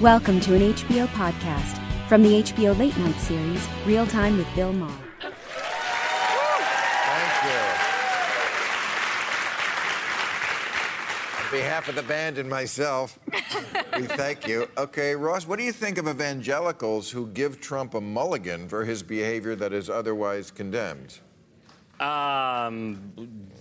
Welcome 0.00 0.38
to 0.42 0.54
an 0.54 0.60
HBO 0.74 1.08
podcast 1.08 1.76
from 2.08 2.22
the 2.22 2.40
HBO 2.40 2.78
Late 2.78 2.96
Night 2.98 3.16
series, 3.16 3.66
Real 3.84 4.06
Time 4.06 4.38
with 4.38 4.46
Bill 4.54 4.72
Maher. 4.72 4.94
Thank 5.20 5.34
you. 7.42 7.58
On 11.42 11.50
behalf 11.50 11.88
of 11.88 11.96
the 11.96 12.04
band 12.04 12.38
and 12.38 12.48
myself, 12.48 13.18
we 13.96 14.06
thank 14.06 14.46
you. 14.46 14.68
Okay, 14.78 15.16
Ross, 15.16 15.48
what 15.48 15.58
do 15.58 15.64
you 15.64 15.72
think 15.72 15.98
of 15.98 16.06
evangelicals 16.06 17.10
who 17.10 17.26
give 17.26 17.60
Trump 17.60 17.94
a 17.94 18.00
mulligan 18.00 18.68
for 18.68 18.84
his 18.84 19.02
behavior 19.02 19.56
that 19.56 19.72
is 19.72 19.90
otherwise 19.90 20.52
condemned? 20.52 21.18
Um, 22.00 23.12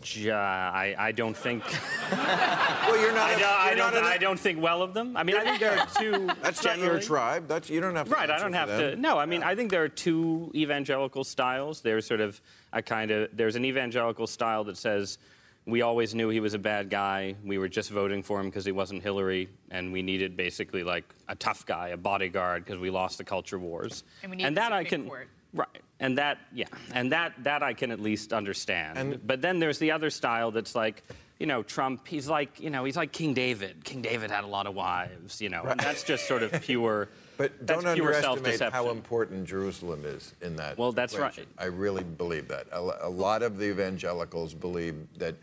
j- 0.02 0.32
I, 0.32 1.08
I 1.08 1.12
don't 1.12 1.36
think. 1.36 1.64
Well, 2.10 3.02
you're 3.02 3.12
not. 3.14 3.30
I 3.30 3.34
a- 3.34 3.40
don't, 3.40 3.44
I, 3.50 3.68
you're 3.70 3.78
not 3.78 3.94
don't, 3.94 4.06
an- 4.06 4.12
I 4.12 4.18
don't 4.18 4.40
think 4.40 4.62
well 4.62 4.82
of 4.82 4.94
them. 4.94 5.18
I 5.18 5.24
mean, 5.24 5.36
I 5.36 5.44
think 5.44 5.60
there 5.60 5.78
are 5.78 5.88
two. 6.00 6.28
That's 6.42 6.64
not 6.64 6.78
your 6.78 6.86
generally- 6.88 7.06
tribe. 7.06 7.48
That's 7.48 7.70
you 7.70 7.82
don't 7.82 7.96
have 7.96 8.08
to. 8.08 8.14
Right, 8.14 8.30
I 8.30 8.34
answer 8.36 8.46
don't 8.46 8.54
for 8.54 8.58
have 8.60 8.70
them. 8.70 8.80
to. 8.92 8.96
No, 8.96 9.18
I 9.18 9.26
mean, 9.26 9.44
I 9.44 9.56
think 9.56 9.72
there 9.72 9.84
are 9.84 9.90
two 9.90 10.52
evangelical 10.56 11.24
styles. 11.26 11.82
There's 11.82 12.06
sort 12.06 12.22
of 12.22 12.40
a 12.72 12.82
kind 12.82 13.12
of 13.12 13.30
there's 13.34 13.56
an 13.58 13.66
evangelical 13.66 14.26
style 14.28 14.64
that 14.66 14.78
says 14.78 15.18
we 15.66 15.82
always 15.82 16.16
knew 16.16 16.30
he 16.30 16.40
was 16.40 16.54
a 16.54 16.60
bad 16.60 16.90
guy. 16.90 17.36
We 17.44 17.58
were 17.58 17.68
just 17.68 17.90
voting 17.90 18.24
for 18.24 18.40
him 18.40 18.46
because 18.46 18.64
he 18.64 18.72
wasn't 18.72 19.04
Hillary, 19.04 19.50
and 19.70 19.92
we 19.92 20.02
needed 20.02 20.38
basically 20.38 20.84
like 20.84 21.04
a 21.28 21.36
tough 21.36 21.66
guy, 21.66 21.90
a 21.90 21.98
bodyguard, 21.98 22.64
because 22.64 22.80
we 22.80 22.90
lost 22.90 23.18
the 23.18 23.26
culture 23.26 23.60
wars. 23.60 24.06
And 24.24 24.30
we 24.32 24.38
need 24.38 24.46
the 24.46 24.52
that 24.52 24.72
I 24.72 24.84
Supreme 24.84 25.02
can. 25.02 25.10
Court. 25.10 25.28
Right, 25.54 25.82
and 26.00 26.18
that 26.18 26.38
yeah, 26.54 26.66
and 26.94 27.12
that 27.12 27.34
that 27.44 27.64
I 27.64 27.74
can 27.74 27.92
at 27.92 28.00
least 28.00 28.34
understand. 28.34 28.98
And- 28.98 29.28
but 29.28 29.42
then 29.42 29.60
there's 29.60 29.80
the 29.80 29.92
other 29.92 30.10
style 30.10 30.52
that's 30.52 30.76
like. 30.76 31.04
You 31.40 31.46
know, 31.46 31.62
Trump, 31.62 32.08
he's 32.08 32.28
like, 32.28 32.60
you 32.60 32.72
know, 32.72 32.84
he's 32.84 32.98
like 32.98 33.12
King 33.12 33.36
David. 33.36 33.84
King 33.84 34.02
David 34.02 34.32
had 34.32 34.44
a 34.44 34.48
lot 34.48 34.66
of 34.66 34.74
wives, 34.74 35.40
you 35.40 35.50
know, 35.50 35.62
and 35.62 35.80
that's 35.80 36.02
just 36.02 36.28
sort 36.28 36.42
of 36.42 36.52
pure, 36.64 37.10
But 37.38 37.64
don't 37.64 37.86
underestimate 37.86 38.60
how 38.60 38.90
important 38.90 39.46
Jerusalem 39.46 40.04
is 40.04 40.34
in 40.42 40.56
that. 40.56 40.80
Well, 40.80 40.92
that's 40.92 41.14
situation. 41.14 41.46
right. 41.56 41.66
I 41.66 41.68
really 41.68 42.04
believe 42.04 42.48
that. 42.48 42.66
A, 42.72 43.06
a 43.08 43.10
lot 43.10 43.44
of 43.44 43.60
the 43.60 43.66
evangelicals 43.66 44.56
believe 44.56 44.96
that 45.20 45.36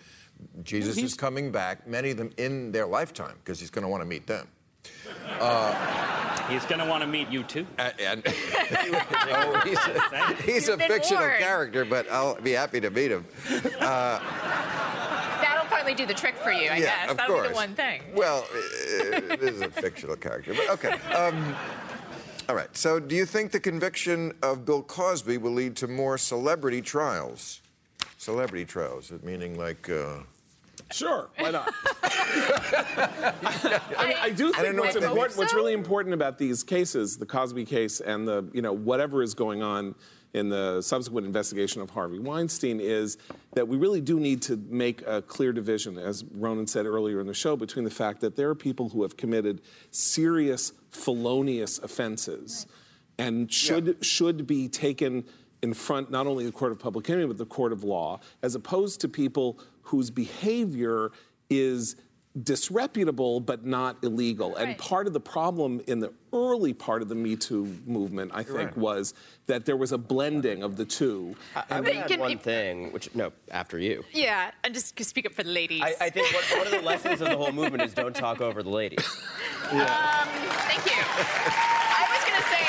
Jesus 0.64 0.98
is 0.98 1.14
coming 1.14 1.52
back. 1.52 1.86
Many 1.86 2.10
of 2.10 2.16
them 2.16 2.30
in 2.36 2.72
their 2.72 2.86
lifetime, 2.86 3.36
because 3.44 3.60
he's 3.60 3.70
going 3.70 3.84
to 3.84 3.88
want 3.88 4.00
to 4.02 4.08
meet 4.08 4.26
them. 4.26 4.48
Uh, 5.38 6.13
He's 6.48 6.64
going 6.66 6.78
to 6.80 6.86
want 6.86 7.02
to 7.02 7.06
meet 7.06 7.28
you 7.30 7.42
too. 7.42 7.66
A- 7.78 8.00
And, 8.00 8.22
Oh, 9.36 9.60
he's 9.64 9.78
a, 9.78 10.34
he's 10.42 10.68
a 10.68 10.76
fictional 10.76 11.22
warned. 11.22 11.38
character, 11.38 11.84
but 11.84 12.10
I'll 12.10 12.34
be 12.40 12.52
happy 12.52 12.80
to 12.80 12.90
meet 12.90 13.10
him. 13.10 13.24
That'll 15.40 15.66
probably 15.66 15.94
do 15.94 16.06
the 16.06 16.14
trick 16.14 16.36
for 16.36 16.50
you, 16.52 16.70
I 16.70 16.76
yeah, 16.76 16.80
guess. 17.02 17.10
of 17.10 17.16
That'll 17.16 17.34
course. 17.34 17.46
be 17.48 17.52
the 17.52 17.54
one 17.56 17.74
thing. 17.74 18.02
Well, 18.14 18.46
uh, 18.52 19.20
this 19.36 19.50
is 19.52 19.60
a 19.62 19.70
fictional 19.70 20.16
character, 20.16 20.54
but 20.54 20.68
okay. 20.70 20.92
Um, 21.12 21.54
all 22.48 22.54
right. 22.56 22.74
So, 22.76 23.00
do 23.00 23.14
you 23.14 23.24
think 23.26 23.50
the 23.52 23.60
conviction 23.60 24.32
of 24.42 24.64
Bill 24.64 24.82
Cosby 24.82 25.38
will 25.38 25.52
lead 25.52 25.76
to 25.76 25.88
more 25.88 26.18
celebrity 26.18 26.82
trials? 26.82 27.60
Celebrity 28.18 28.64
trials, 28.64 29.12
meaning 29.22 29.56
like. 29.58 29.88
Uh, 29.90 30.18
Sure, 30.92 31.30
why 31.38 31.50
not? 31.50 31.72
I 32.02 34.04
mean, 34.06 34.16
I 34.20 34.30
do 34.30 34.48
I 34.48 34.52
think 34.52 34.64
don't 34.64 34.76
know 34.76 34.82
what's 34.82 34.96
important, 34.96 35.36
what's 35.36 35.54
really 35.54 35.72
important 35.72 36.14
about 36.14 36.38
these 36.38 36.62
cases, 36.62 37.16
the 37.16 37.26
Cosby 37.26 37.64
case 37.64 38.00
and 38.00 38.28
the, 38.28 38.48
you 38.52 38.62
know, 38.62 38.72
whatever 38.72 39.22
is 39.22 39.34
going 39.34 39.62
on 39.62 39.94
in 40.34 40.48
the 40.48 40.82
subsequent 40.82 41.26
investigation 41.26 41.80
of 41.80 41.90
Harvey 41.90 42.18
Weinstein 42.18 42.80
is 42.80 43.16
that 43.52 43.66
we 43.66 43.76
really 43.76 44.00
do 44.00 44.18
need 44.18 44.42
to 44.42 44.56
make 44.68 45.02
a 45.06 45.22
clear 45.22 45.52
division, 45.52 45.96
as 45.96 46.24
Ronan 46.24 46.66
said 46.66 46.86
earlier 46.86 47.20
in 47.20 47.26
the 47.26 47.34
show, 47.34 47.56
between 47.56 47.84
the 47.84 47.90
fact 47.90 48.20
that 48.20 48.36
there 48.36 48.50
are 48.50 48.54
people 48.54 48.88
who 48.88 49.02
have 49.02 49.16
committed 49.16 49.62
serious 49.90 50.72
felonious 50.90 51.78
offenses 51.78 52.66
and 53.18 53.52
should 53.52 54.04
should 54.04 54.46
be 54.46 54.68
taken 54.68 55.24
in 55.62 55.72
front 55.72 56.10
not 56.10 56.26
only 56.26 56.44
the 56.44 56.52
court 56.52 56.72
of 56.72 56.78
public 56.78 57.06
opinion 57.06 57.28
but 57.28 57.38
the 57.38 57.46
court 57.46 57.72
of 57.72 57.84
law, 57.84 58.20
as 58.42 58.54
opposed 58.54 59.00
to 59.00 59.08
people 59.08 59.58
whose 59.84 60.10
behavior 60.10 61.10
is 61.50 61.96
disreputable 62.42 63.38
but 63.38 63.64
not 63.64 63.96
illegal. 64.02 64.56
And 64.56 64.76
part 64.76 65.06
of 65.06 65.12
the 65.12 65.20
problem 65.20 65.80
in 65.86 66.00
the 66.00 66.12
early 66.32 66.72
part 66.72 67.00
of 67.00 67.08
the 67.08 67.14
Me 67.14 67.36
Too 67.36 67.78
movement, 67.86 68.32
I 68.34 68.42
think, 68.42 68.56
Right. 68.58 68.76
was 68.76 69.14
that 69.46 69.66
there 69.66 69.76
was 69.76 69.92
a 69.92 69.98
blending 69.98 70.64
of 70.64 70.76
the 70.76 70.84
two. 70.84 71.36
I 71.54 71.62
But 71.68 71.84
would 71.84 71.94
you 71.94 72.00
add 72.00 72.08
can- 72.08 72.18
one 72.20 72.38
thing, 72.38 72.92
which 72.92 73.08
no, 73.14 73.32
after 73.52 73.78
you. 73.78 74.02
Yeah, 74.12 74.50
and 74.64 74.74
just 74.74 74.96
to 74.96 75.04
speak 75.04 75.26
up 75.26 75.32
for 75.32 75.44
the 75.44 75.50
ladies. 75.52 75.80
I, 75.82 75.94
I 76.00 76.10
think 76.10 76.26
one, 76.34 76.58
one 76.58 76.66
of 76.66 76.72
the 76.72 76.82
lessons 76.82 77.20
of 77.20 77.28
the 77.28 77.36
whole 77.36 77.52
movement 77.52 77.84
is 77.84 77.94
don't 77.94 78.16
talk 78.16 78.40
over 78.40 78.64
the 78.64 78.70
ladies. 78.70 79.06
Yeah. 79.72 79.86
Um, 80.24 80.28
thank 80.66 80.86
you. 80.86 81.02
I 81.06 82.06
was 82.10 82.24
going 82.26 82.33
to 82.33 82.33
say, 82.50 82.64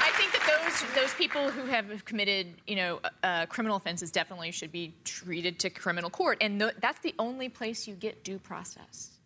I 0.00 0.10
think 0.16 0.32
that 0.32 0.44
those 0.46 0.94
those 0.94 1.14
people 1.14 1.50
who 1.50 1.66
have 1.66 2.04
committed, 2.04 2.54
you 2.66 2.76
know, 2.76 3.00
uh, 3.22 3.46
criminal 3.46 3.76
offenses 3.76 4.10
definitely 4.10 4.50
should 4.50 4.72
be 4.72 4.94
treated 5.04 5.58
to 5.60 5.70
criminal 5.70 6.10
court, 6.10 6.38
and 6.40 6.60
th- 6.60 6.74
that's 6.80 6.98
the 7.00 7.14
only 7.18 7.48
place 7.48 7.86
you 7.86 7.94
get 7.94 8.24
due 8.24 8.38
process. 8.38 9.17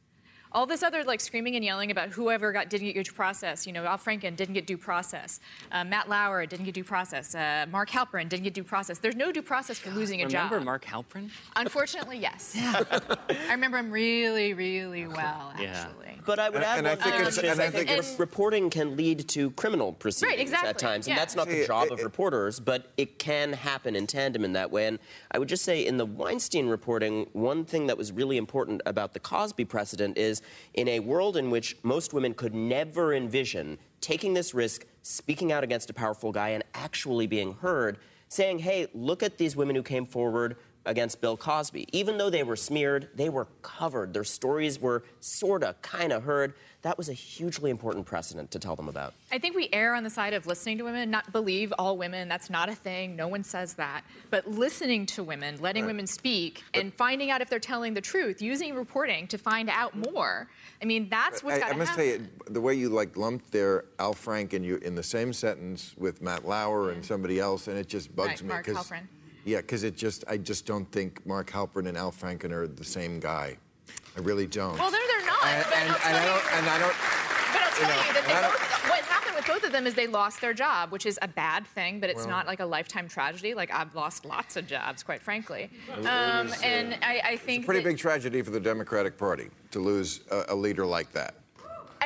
All 0.54 0.66
this 0.66 0.82
other 0.82 1.02
like 1.04 1.20
screaming 1.20 1.56
and 1.56 1.64
yelling 1.64 1.90
about 1.90 2.10
whoever 2.10 2.52
got 2.52 2.68
didn't 2.68 2.92
get 2.92 3.04
due 3.04 3.12
process. 3.12 3.66
You 3.66 3.72
know, 3.72 3.84
Al 3.84 3.96
Franken 3.98 4.36
didn't 4.36 4.54
get 4.54 4.66
due 4.66 4.76
process. 4.76 5.40
Uh, 5.70 5.84
Matt 5.84 6.08
Lauer 6.08 6.44
didn't 6.46 6.66
get 6.66 6.74
due 6.74 6.84
process. 6.84 7.34
Uh, 7.34 7.66
Mark 7.70 7.88
Halperin 7.90 8.28
didn't 8.28 8.44
get 8.44 8.54
due 8.54 8.64
process. 8.64 8.98
There's 8.98 9.16
no 9.16 9.32
due 9.32 9.42
process 9.42 9.78
for 9.78 9.90
losing 9.90 10.20
a 10.20 10.26
Remember 10.26 10.32
job. 10.32 10.52
Remember 10.52 10.64
Mark 10.64 10.84
Halperin? 10.84 11.30
Unfortunately, 11.56 12.18
yes. 12.18 12.54
I 12.58 13.52
remember 13.52 13.78
him 13.78 13.90
really, 13.90 14.52
really 14.54 15.06
well, 15.06 15.52
Yeah. 15.58 15.86
actually. 15.86 16.18
But 16.24 16.38
I 16.38 16.50
would 16.50 16.56
And- 16.56 16.64
add 16.64 16.78
and 16.78 16.88
I 16.88 16.94
think 16.96 17.04
thing, 17.16 17.20
it's- 17.22 17.38
and 17.38 17.46
I 17.48 17.52
I 17.52 17.70
think 17.70 17.88
think 17.88 17.98
it's- 17.98 18.18
reporting 18.18 18.70
can 18.70 18.96
lead 18.96 19.26
to 19.30 19.50
criminal 19.52 19.92
proceedings 19.92 20.40
exactly, 20.40 20.68
at 20.70 20.78
times, 20.78 21.06
and 21.08 21.16
yeah. 21.16 21.20
that's 21.20 21.34
not 21.34 21.48
See, 21.48 21.60
the 21.62 21.66
job 21.66 21.86
it- 21.86 21.92
of 21.94 22.02
reporters, 22.02 22.60
but 22.60 22.92
it 22.96 23.18
can 23.18 23.54
happen 23.54 23.96
in 23.96 24.06
tandem 24.06 24.44
in 24.44 24.52
that 24.52 24.70
way. 24.70 24.86
And 24.86 24.98
I 25.32 25.38
would 25.38 25.48
just 25.48 25.64
say 25.64 25.84
in 25.84 25.96
the 25.96 26.06
Weinstein 26.06 26.68
reporting, 26.68 27.28
one 27.32 27.64
thing 27.64 27.86
that 27.88 27.96
was 27.98 28.12
really 28.12 28.36
important 28.36 28.82
about 28.86 29.14
the 29.14 29.20
Cosby 29.20 29.64
precedent 29.64 30.16
is 30.18 30.41
in 30.74 30.88
a 30.88 31.00
world 31.00 31.36
in 31.36 31.50
which 31.50 31.76
most 31.82 32.12
women 32.12 32.34
could 32.34 32.54
never 32.54 33.14
envision 33.14 33.78
taking 34.00 34.34
this 34.34 34.52
risk, 34.54 34.84
speaking 35.02 35.52
out 35.52 35.64
against 35.64 35.90
a 35.90 35.94
powerful 35.94 36.32
guy, 36.32 36.50
and 36.50 36.64
actually 36.74 37.26
being 37.26 37.54
heard, 37.54 37.98
saying, 38.28 38.58
hey, 38.58 38.86
look 38.94 39.22
at 39.22 39.38
these 39.38 39.56
women 39.56 39.76
who 39.76 39.82
came 39.82 40.06
forward 40.06 40.56
against 40.84 41.20
Bill 41.20 41.36
Cosby. 41.36 41.86
Even 41.92 42.18
though 42.18 42.30
they 42.30 42.42
were 42.42 42.56
smeared, 42.56 43.08
they 43.14 43.28
were 43.28 43.46
covered. 43.62 44.12
Their 44.12 44.24
stories 44.24 44.80
were 44.80 45.04
sorta, 45.20 45.76
kinda 45.82 46.20
heard. 46.20 46.54
That 46.82 46.98
was 46.98 47.08
a 47.08 47.12
hugely 47.12 47.70
important 47.70 48.06
precedent 48.06 48.50
to 48.50 48.58
tell 48.58 48.74
them 48.74 48.88
about. 48.88 49.14
I 49.30 49.38
think 49.38 49.54
we 49.54 49.68
err 49.72 49.94
on 49.94 50.02
the 50.02 50.10
side 50.10 50.34
of 50.34 50.48
listening 50.48 50.78
to 50.78 50.84
women, 50.84 51.12
not 51.12 51.30
believe 51.30 51.72
all 51.78 51.96
women. 51.96 52.28
That's 52.28 52.50
not 52.50 52.68
a 52.68 52.74
thing. 52.74 53.14
No 53.14 53.28
one 53.28 53.44
says 53.44 53.74
that. 53.74 54.02
But 54.30 54.48
listening 54.48 55.06
to 55.06 55.22
women, 55.22 55.60
letting 55.60 55.86
women 55.86 56.08
speak, 56.08 56.64
and 56.74 56.92
finding 56.92 57.30
out 57.30 57.40
if 57.40 57.48
they're 57.48 57.60
telling 57.60 57.94
the 57.94 58.00
truth, 58.00 58.42
using 58.42 58.74
reporting 58.74 59.28
to 59.28 59.38
find 59.38 59.70
out 59.70 59.96
more. 59.96 60.48
I 60.82 60.84
mean, 60.84 61.08
that's 61.08 61.44
what's 61.44 61.58
I, 61.58 61.60
got 61.60 61.72
I 61.72 61.76
must 61.76 61.90
happen. 61.92 62.04
tell 62.04 62.14
you, 62.20 62.28
the 62.50 62.60
way 62.60 62.74
you 62.74 62.88
like 62.88 63.16
lumped 63.16 63.52
there 63.52 63.84
Al 64.00 64.14
Franken 64.14 64.64
you 64.64 64.76
in 64.78 64.96
the 64.96 65.04
same 65.04 65.32
sentence 65.32 65.94
with 65.96 66.20
Matt 66.20 66.44
Lauer 66.44 66.90
and 66.90 67.02
mm. 67.02 67.06
somebody 67.06 67.38
else, 67.38 67.68
and 67.68 67.78
it 67.78 67.88
just 67.88 68.14
bugs 68.16 68.28
Right, 68.28 68.42
me. 68.42 68.48
Mark 68.48 68.66
'cause- 68.66 68.76
Halperin. 68.88 69.06
Yeah, 69.44 69.58
because 69.60 69.82
it 69.84 69.96
just 69.96 70.24
I 70.28 70.36
just 70.36 70.66
don't 70.66 70.90
think 70.92 71.24
Mark 71.26 71.50
Halperin 71.50 71.88
and 71.88 71.96
Al 71.98 72.12
Franken 72.12 72.52
are 72.52 72.66
the 72.66 72.84
same 72.84 73.18
guy. 73.20 73.56
I 74.16 74.20
really 74.20 74.46
don't. 74.46 74.78
Well, 74.78 74.90
they're 74.90 75.00
they're 75.06 75.26
not. 75.26 75.44
And, 75.44 75.64
but 75.68 75.76
and, 75.76 75.90
I'll 75.90 75.96
and 75.96 76.02
tell 76.02 76.14
I 76.14 76.26
don't, 76.26 76.52
and 76.58 76.66
I 76.68 76.78
don't, 76.78 76.96
But 77.52 77.62
I'll 77.62 77.70
tell 77.72 77.88
know, 77.88 78.06
you, 78.06 78.12
that 78.12 78.24
they 78.26 78.32
and 78.32 78.38
I 78.38 78.40
don't- 78.42 78.52
both, 78.52 78.88
what 78.90 79.00
happened 79.04 79.34
with 79.36 79.46
both 79.46 79.64
of 79.64 79.72
them 79.72 79.86
is 79.86 79.94
they 79.94 80.06
lost 80.06 80.40
their 80.40 80.54
job, 80.54 80.92
which 80.92 81.06
is 81.06 81.18
a 81.22 81.28
bad 81.28 81.66
thing, 81.66 81.98
but 81.98 82.10
it's 82.10 82.26
not 82.26 82.46
like 82.46 82.60
a 82.60 82.64
lifetime 82.66 83.08
tragedy. 83.08 83.54
Like 83.54 83.72
I've 83.72 83.94
lost 83.94 84.24
lots 84.24 84.56
of 84.56 84.66
jobs, 84.66 85.02
quite 85.02 85.22
frankly. 85.22 85.70
Um, 85.98 86.52
and 86.62 86.94
I, 87.02 87.20
I 87.24 87.36
think 87.36 87.64
pretty 87.66 87.80
that- 87.80 87.88
big 87.90 87.98
tragedy 87.98 88.42
for 88.42 88.50
the 88.50 88.60
Democratic 88.60 89.16
Party 89.18 89.48
to 89.72 89.80
lose 89.80 90.20
a, 90.30 90.44
a 90.50 90.54
leader 90.54 90.86
like 90.86 91.10
that. 91.12 91.34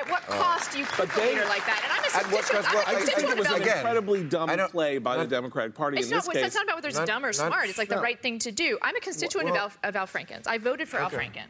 At 0.07 0.11
what 0.13 0.23
cost 0.27 0.73
do 0.73 0.79
you 0.79 0.85
pick 0.87 1.13
a 1.13 1.17
they- 1.21 1.35
leader 1.35 1.45
like 1.47 1.67
that? 1.67 1.81
And 1.83 1.93
I'm 1.93 2.03
a 2.05 2.27
At 2.27 2.33
what 2.33 2.45
constituent. 2.45 2.65
cost? 2.65 2.75
Well, 2.75 2.85
I'm 2.87 2.95
a 2.95 2.99
I 2.99 3.01
think 3.01 3.11
I 3.19 3.21
think 3.21 3.29
constituent 3.29 3.33
it 3.33 3.39
was 3.39 3.49
an 3.57 3.63
Again, 3.63 3.77
incredibly 3.79 4.25
dumb 4.25 4.51
I 4.51 4.57
don't- 4.57 4.71
play 4.73 4.99
by 4.99 5.17
the 5.17 5.27
Democratic 5.27 5.75
Party 5.75 5.99
It's 5.99 6.07
in 6.09 6.17
not, 6.17 6.25
this 6.25 6.43
it's 6.45 6.55
not 6.55 6.65
about 6.65 6.77
whether 6.77 6.89
it's 6.89 6.97
Not- 6.99 7.07
dumb 7.07 7.25
or 7.25 7.29
not- 7.29 7.35
smart. 7.35 7.69
It's 7.69 7.79
like 7.79 7.89
the 7.89 7.97
no. 7.97 8.03
right 8.03 8.21
thing 8.21 8.39
to 8.41 8.53
do. 8.53 8.79
I'm 8.83 8.95
a 8.97 9.01
constituent 9.01 9.51
Well- 9.51 9.67
of, 9.67 9.79
Al, 9.83 9.89
of 9.91 9.97
Al 9.97 10.07
Franken's. 10.07 10.47
I 10.47 10.59
voted 10.59 10.89
for 10.89 10.99
Al 10.99 11.11
Franken. 11.11 11.47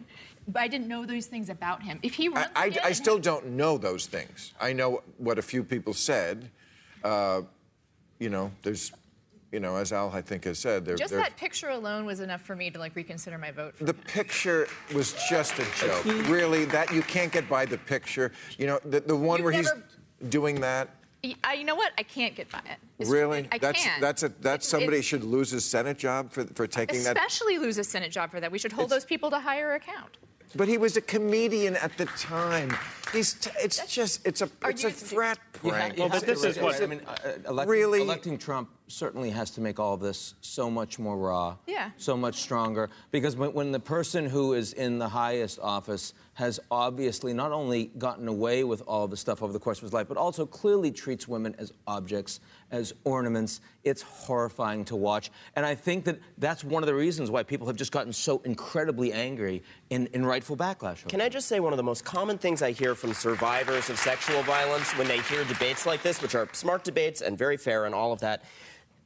But 0.48 0.62
I 0.62 0.68
didn't 0.68 0.86
know 0.86 1.04
those 1.04 1.26
things 1.26 1.48
about 1.50 1.82
him. 1.82 1.98
If 2.04 2.14
he 2.14 2.28
runs 2.28 2.46
I, 2.54 2.62
I, 2.62 2.66
again 2.66 2.80
I 2.84 2.86
and 2.88 2.96
still 2.96 3.18
don't 3.18 3.46
know 3.48 3.78
those 3.78 4.06
things. 4.06 4.54
I 4.60 4.72
know 4.72 5.02
what 5.18 5.38
a 5.38 5.42
few 5.42 5.64
people 5.64 5.92
said. 5.92 6.50
Uh, 7.02 7.42
you 8.20 8.30
know, 8.30 8.52
there's, 8.62 8.92
you 9.56 9.60
know, 9.60 9.76
as 9.76 9.90
Al 9.90 10.10
I 10.12 10.20
think 10.20 10.44
has 10.44 10.58
said, 10.58 10.84
there. 10.84 10.96
Just 10.96 11.12
there- 11.14 11.22
that 11.22 11.34
picture 11.38 11.70
alone 11.70 12.04
was 12.04 12.20
enough 12.20 12.42
for 12.42 12.54
me 12.54 12.68
to 12.68 12.78
like 12.78 12.94
reconsider 12.94 13.38
my 13.38 13.50
vote. 13.50 13.74
For 13.74 13.84
The 13.84 13.92
him. 13.94 14.02
picture 14.06 14.68
was 14.94 15.14
just 15.30 15.58
a 15.58 15.64
joke. 15.80 16.04
Really, 16.28 16.66
that 16.66 16.92
you 16.92 17.00
can't 17.00 17.32
get 17.32 17.48
by 17.48 17.64
the 17.64 17.78
picture. 17.78 18.32
You 18.58 18.66
know, 18.66 18.78
the, 18.84 19.00
the 19.00 19.16
one 19.16 19.38
You've 19.38 19.44
where 19.44 19.52
never- 19.54 19.82
he's 20.20 20.28
doing 20.28 20.60
that. 20.60 20.90
Y- 21.24 21.34
I, 21.42 21.54
you 21.54 21.64
know 21.64 21.74
what? 21.74 21.92
I 21.96 22.02
can't 22.02 22.34
get 22.36 22.50
by 22.52 22.58
it. 22.58 22.76
It's- 22.98 23.08
Really? 23.08 23.48
I 23.50 23.56
that's 23.56 23.82
can't. 23.82 23.98
that's 24.02 24.22
a 24.24 24.28
that's 24.42 24.66
It- 24.66 24.70
somebody 24.70 24.98
it- 24.98 25.04
should 25.06 25.24
lose 25.24 25.50
his 25.50 25.64
Senate 25.64 25.96
job 25.96 26.30
for 26.32 26.44
for 26.54 26.66
taking 26.66 27.02
that. 27.04 27.16
Especially 27.16 27.56
lose 27.58 27.78
a 27.78 27.84
Senate 27.84 28.12
job 28.12 28.30
for 28.30 28.40
that. 28.40 28.52
We 28.52 28.58
should 28.58 28.72
hold 28.72 28.88
It's- 28.88 28.96
those 29.04 29.06
people 29.06 29.30
to 29.30 29.40
higher 29.40 29.72
account. 29.72 30.18
But 30.54 30.68
he 30.68 30.76
was 30.76 30.98
a 30.98 31.00
comedian 31.00 31.76
at 31.76 31.96
the 31.96 32.04
time. 32.04 32.76
He's 33.12 33.34
t- 33.34 33.50
it's 33.62 33.86
just 33.94 34.26
it's 34.26 34.42
a 34.42 34.50
Are 34.62 34.70
it's 34.70 34.84
a 34.84 34.88
you- 34.88 34.92
frat 34.94 35.38
You 35.62 35.70
prank. 35.70 35.98
Well, 35.98 36.08
but 36.08 36.22
this 36.26 36.44
is 36.44 36.58
what 36.58 36.82
I 36.82 36.86
mean, 36.86 37.00
uh, 37.06 37.10
uh, 37.24 37.32
electing, 37.50 37.70
Really? 37.70 38.00
electing 38.02 38.36
Trump 38.38 38.68
certainly 38.88 39.30
has 39.30 39.50
to 39.52 39.60
make 39.60 39.80
all 39.80 39.94
of 39.94 40.00
this 40.00 40.34
so 40.42 40.70
much 40.70 40.98
more 40.98 41.16
raw, 41.16 41.56
Yeah. 41.66 41.90
so 41.96 42.16
much 42.16 42.36
stronger. 42.42 42.88
Because 43.10 43.34
when, 43.36 43.52
when 43.52 43.72
the 43.72 43.80
person 43.80 44.26
who 44.26 44.52
is 44.54 44.72
in 44.74 44.98
the 44.98 45.08
highest 45.08 45.58
office 45.60 46.12
has 46.34 46.60
obviously 46.70 47.32
not 47.32 47.50
only 47.50 47.86
gotten 47.98 48.28
away 48.28 48.62
with 48.62 48.82
all 48.86 49.08
the 49.08 49.16
stuff 49.16 49.42
over 49.42 49.52
the 49.52 49.58
course 49.58 49.78
of 49.78 49.82
his 49.82 49.92
life, 49.92 50.06
but 50.06 50.16
also 50.16 50.44
clearly 50.46 50.92
treats 50.92 51.26
women 51.26 51.54
as 51.58 51.72
objects, 51.88 52.38
as 52.70 52.92
ornaments, 53.04 53.60
it's 53.82 54.02
horrifying 54.02 54.84
to 54.84 54.94
watch. 54.94 55.30
And 55.56 55.64
I 55.66 55.74
think 55.74 56.04
that 56.04 56.20
that's 56.38 56.62
one 56.62 56.82
of 56.82 56.86
the 56.86 56.94
reasons 56.94 57.30
why 57.30 57.42
people 57.42 57.66
have 57.68 57.76
just 57.76 57.90
gotten 57.90 58.12
so 58.12 58.40
incredibly 58.44 59.12
angry 59.12 59.62
in, 59.90 60.06
in 60.12 60.24
rightful 60.24 60.56
backlash. 60.56 61.06
Can 61.08 61.20
I 61.20 61.28
just 61.28 61.48
say 61.48 61.58
one 61.58 61.72
of 61.72 61.76
the 61.76 61.82
most 61.82 62.04
common 62.04 62.36
things 62.38 62.62
I 62.62 62.70
hear 62.72 62.94
from 62.96 63.14
survivors 63.14 63.90
of 63.90 63.98
sexual 63.98 64.42
violence 64.42 64.90
when 64.98 65.06
they 65.06 65.20
hear 65.22 65.44
debates 65.44 65.86
like 65.86 66.02
this, 66.02 66.20
which 66.20 66.34
are 66.34 66.48
smart 66.52 66.82
debates 66.82 67.20
and 67.20 67.38
very 67.38 67.56
fair 67.56 67.84
and 67.84 67.94
all 67.94 68.12
of 68.12 68.20
that, 68.20 68.44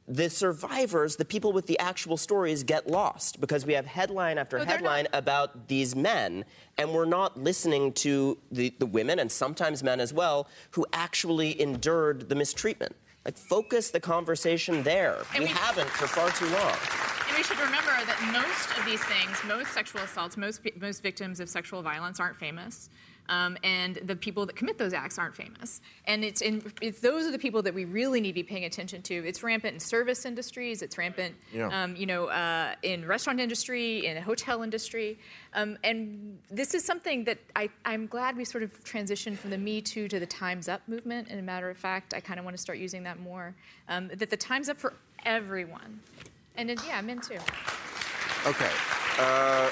the 0.07 0.29
survivors, 0.29 1.15
the 1.15 1.25
people 1.25 1.53
with 1.53 1.67
the 1.67 1.77
actual 1.79 2.17
stories, 2.17 2.63
get 2.63 2.87
lost 2.87 3.39
because 3.39 3.65
we 3.65 3.73
have 3.73 3.85
headline 3.85 4.37
after 4.37 4.57
they're 4.57 4.65
headline 4.65 5.07
about 5.13 5.67
these 5.67 5.95
men, 5.95 6.43
and 6.77 6.91
we're 6.91 7.05
not 7.05 7.39
listening 7.39 7.93
to 7.93 8.37
the, 8.51 8.73
the 8.79 8.85
women 8.85 9.19
and 9.19 9.31
sometimes 9.31 9.83
men 9.83 9.99
as 9.99 10.11
well 10.13 10.47
who 10.71 10.85
actually 10.91 11.59
endured 11.61 12.27
the 12.29 12.35
mistreatment. 12.35 12.95
Like, 13.23 13.37
focus 13.37 13.91
the 13.91 13.99
conversation 13.99 14.81
there. 14.81 15.19
And 15.35 15.43
we 15.43 15.49
we- 15.49 15.55
haven't 15.55 15.89
for 15.89 16.07
far 16.07 16.31
too 16.31 16.47
long. 16.47 16.75
And 17.27 17.37
we 17.37 17.43
should 17.43 17.59
remember 17.59 17.91
that 17.91 18.19
most 18.33 18.77
of 18.77 18.85
these 18.85 19.03
things, 19.03 19.37
most 19.47 19.71
sexual 19.73 20.01
assaults, 20.01 20.35
most 20.35 20.61
most 20.81 21.01
victims 21.01 21.39
of 21.39 21.47
sexual 21.47 21.81
violence 21.81 22.19
aren't 22.19 22.35
famous. 22.35 22.89
Um, 23.29 23.57
and 23.63 23.95
the 23.95 24.15
people 24.15 24.45
that 24.45 24.55
commit 24.55 24.77
those 24.77 24.93
acts 24.93 25.17
aren't 25.17 25.35
famous. 25.35 25.79
And 26.05 26.23
it's, 26.23 26.41
in, 26.41 26.61
it's 26.81 26.99
those 26.99 27.25
are 27.25 27.31
the 27.31 27.39
people 27.39 27.61
that 27.61 27.73
we 27.73 27.85
really 27.85 28.19
need 28.19 28.31
to 28.31 28.35
be 28.35 28.43
paying 28.43 28.65
attention 28.65 29.01
to. 29.03 29.13
It's 29.25 29.41
rampant 29.41 29.73
in 29.75 29.79
service 29.79 30.25
industries. 30.25 30.81
It's 30.81 30.97
rampant, 30.97 31.35
Yeah. 31.53 31.83
um, 31.83 31.95
you 31.95 32.05
know, 32.05 32.25
uh, 32.25 32.75
in 32.83 33.05
restaurant 33.07 33.39
industry, 33.39 34.05
in 34.05 34.15
the 34.15 34.21
hotel 34.21 34.63
industry. 34.63 35.17
Um, 35.53 35.77
and 35.83 36.39
this 36.49 36.73
is 36.73 36.83
something 36.83 37.23
that 37.25 37.37
I, 37.55 37.69
I'm 37.85 38.07
glad 38.07 38.35
we 38.35 38.43
sort 38.43 38.63
of 38.63 38.83
transitioned 38.83 39.37
from 39.37 39.49
the 39.49 39.57
Me 39.57 39.81
Too 39.81 40.07
to 40.09 40.19
the 40.19 40.25
Time's 40.25 40.67
Up 40.67 40.81
movement. 40.87 41.29
And 41.29 41.39
a 41.39 41.43
matter 41.43 41.69
of 41.69 41.77
fact, 41.77 42.13
I 42.13 42.19
kind 42.19 42.37
of 42.39 42.43
want 42.45 42.57
to 42.57 42.61
start 42.61 42.79
using 42.79 43.03
that 43.03 43.19
more. 43.19 43.55
Um, 43.87 44.09
that 44.09 44.29
the 44.29 44.37
Time's 44.37 44.67
Up 44.67 44.77
for 44.77 44.93
everyone. 45.25 46.01
And 46.57 46.69
it, 46.69 46.81
yeah, 46.85 46.99
men 47.01 47.21
too. 47.21 47.37
Okay. 48.45 48.69
Uh, 49.19 49.69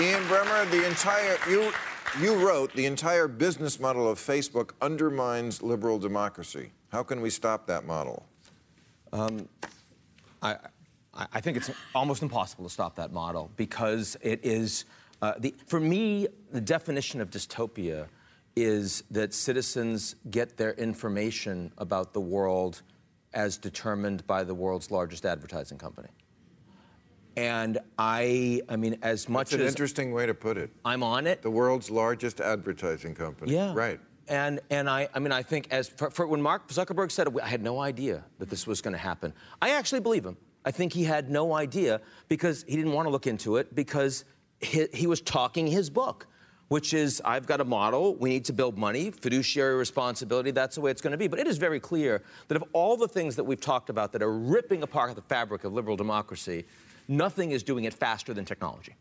Ian 0.00 0.22
Bremmer, 0.24 0.68
the 0.70 0.86
entire 0.86 1.36
you 1.50 1.72
you 2.20 2.34
wrote 2.46 2.72
the 2.74 2.86
entire 2.86 3.28
business 3.28 3.78
model 3.78 4.08
of 4.08 4.18
Facebook 4.18 4.70
undermines 4.80 5.62
liberal 5.62 5.98
democracy. 5.98 6.70
How 6.88 7.02
can 7.02 7.20
we 7.20 7.30
stop 7.30 7.66
that 7.66 7.86
model? 7.86 8.26
I, 10.42 10.52
I 11.12 11.26
I 11.32 11.40
think 11.40 11.56
it's 11.56 11.70
almost 11.94 12.22
impossible 12.22 12.64
to 12.64 12.70
stop 12.70 12.94
that 12.96 13.12
model 13.12 13.50
because 13.56 14.16
it 14.22 14.38
is, 14.44 14.84
uh, 15.20 15.34
the, 15.38 15.52
for 15.66 15.80
me, 15.80 16.28
the 16.52 16.60
definition 16.60 17.20
of 17.20 17.30
dystopia 17.30 18.06
is 18.54 19.02
that 19.10 19.34
citizens 19.34 20.14
get 20.30 20.56
their 20.56 20.74
information 20.74 21.72
about 21.78 22.12
the 22.12 22.20
world 22.20 22.82
as 23.34 23.56
determined 23.56 24.26
by 24.26 24.44
the 24.44 24.54
world's 24.54 24.90
largest 24.90 25.26
advertising 25.26 25.78
company. 25.78 26.08
And 27.38 27.78
I, 27.98 28.62
I 28.68 28.74
mean, 28.74 28.98
as 29.02 29.28
much 29.28 29.48
It's 29.48 29.54
an 29.54 29.60
as 29.60 29.72
interesting 29.72 30.12
way 30.12 30.26
to 30.26 30.34
put 30.34 30.58
it. 30.58 30.70
I'm 30.84 31.04
on 31.04 31.26
it, 31.28 31.40
The 31.40 31.50
world's 31.50 31.88
largest 31.88 32.40
advertising 32.40 33.14
company. 33.14 33.52
yeah. 33.54 33.72
Right. 33.74 34.00
And 34.26 34.60
and 34.70 34.90
I 34.90 35.08
I 35.14 35.20
mean 35.20 35.32
I 35.32 35.42
think 35.42 35.68
as 35.70 35.88
for, 35.88 36.10
for 36.10 36.26
when 36.26 36.42
Mark 36.42 36.68
Zuckerberg 36.68 37.10
said 37.10 37.28
it, 37.28 37.32
I 37.42 37.46
had 37.48 37.62
no 37.62 37.80
idea 37.80 38.24
that 38.40 38.50
this 38.50 38.66
was 38.66 38.82
going 38.82 38.92
to 38.92 38.98
happen. 38.98 39.32
I 39.62 39.70
actually 39.70 40.00
believe 40.00 40.26
him. 40.26 40.36
I 40.66 40.70
think 40.70 40.92
he 40.92 41.04
had 41.04 41.30
no 41.30 41.54
idea 41.54 42.00
because 42.28 42.64
he 42.68 42.76
didn't 42.76 42.92
want 42.92 43.06
to 43.06 43.10
look 43.10 43.26
into 43.26 43.56
it 43.56 43.74
because 43.74 44.24
he, 44.60 44.86
he 44.92 45.06
was 45.06 45.20
talking 45.22 45.66
his 45.66 45.88
book, 45.88 46.26
which 46.66 46.92
is 46.92 47.22
I've 47.24 47.46
got 47.46 47.60
a 47.62 47.64
model. 47.64 48.16
We 48.16 48.28
need 48.28 48.44
to 48.46 48.52
build 48.52 48.76
money, 48.76 49.10
fiduciary 49.12 49.76
responsibility. 49.76 50.50
That's 50.50 50.74
the 50.74 50.82
way 50.82 50.90
it's 50.90 51.00
going 51.00 51.12
to 51.12 51.16
be. 51.24 51.28
But 51.28 51.38
it 51.38 51.46
is 51.46 51.56
very 51.56 51.80
clear 51.80 52.22
that 52.48 52.56
of 52.56 52.64
all 52.74 52.98
the 52.98 53.08
things 53.08 53.34
that 53.36 53.44
we've 53.44 53.60
talked 53.72 53.88
about 53.88 54.12
that 54.12 54.22
are 54.22 54.32
ripping 54.56 54.82
apart 54.82 55.14
the 55.14 55.22
fabric 55.22 55.64
of 55.64 55.72
liberal 55.72 55.96
democracy, 55.96 56.66
nothing 57.08 57.50
is 57.50 57.62
doing 57.62 57.84
it 57.84 57.94
faster 57.94 58.32
than 58.34 58.44
technology 58.44 58.94